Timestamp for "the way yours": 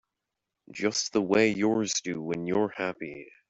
1.13-1.93